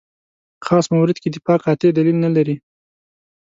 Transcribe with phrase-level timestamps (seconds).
[0.65, 2.55] خاص مورد کې دفاع قاطع دلیل نه لري.